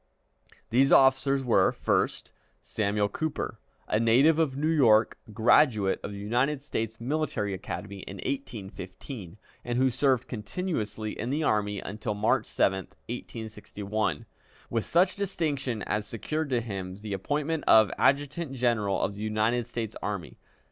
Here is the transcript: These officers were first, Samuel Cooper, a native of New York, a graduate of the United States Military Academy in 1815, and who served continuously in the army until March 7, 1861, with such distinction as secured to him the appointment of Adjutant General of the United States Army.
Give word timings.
These 0.71 0.91
officers 0.91 1.43
were 1.43 1.71
first, 1.71 2.31
Samuel 2.59 3.07
Cooper, 3.07 3.59
a 3.87 3.99
native 3.99 4.39
of 4.39 4.57
New 4.57 4.65
York, 4.67 5.19
a 5.27 5.31
graduate 5.31 5.99
of 6.01 6.11
the 6.11 6.17
United 6.17 6.59
States 6.63 6.99
Military 6.99 7.53
Academy 7.53 7.99
in 7.99 8.15
1815, 8.15 9.37
and 9.63 9.77
who 9.77 9.91
served 9.91 10.27
continuously 10.27 11.11
in 11.11 11.29
the 11.29 11.43
army 11.43 11.81
until 11.81 12.15
March 12.15 12.47
7, 12.47 12.77
1861, 13.09 14.25
with 14.71 14.85
such 14.85 15.15
distinction 15.17 15.83
as 15.83 16.07
secured 16.07 16.49
to 16.49 16.61
him 16.61 16.95
the 16.95 17.13
appointment 17.13 17.63
of 17.67 17.91
Adjutant 17.99 18.53
General 18.53 18.99
of 19.01 19.13
the 19.13 19.21
United 19.21 19.67
States 19.67 19.95
Army. 20.01 20.39